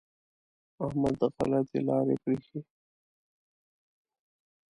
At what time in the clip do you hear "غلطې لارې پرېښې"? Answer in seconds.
1.37-2.59